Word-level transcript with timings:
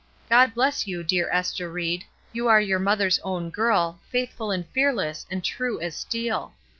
God 0.31 0.55
bless 0.55 0.87
you, 0.87 1.03
dear 1.03 1.29
Ester 1.29 1.71
Ried, 1.71 2.05
you 2.33 2.47
are 2.47 2.59
your 2.59 2.79
mother's 2.79 3.19
own 3.19 3.51
girl, 3.51 3.99
faithful 4.09 4.49
and 4.49 4.67
fearless, 4.69 5.27
and 5.29 5.43
true 5.43 5.79
as 5.79 5.95
steel. 5.95 6.55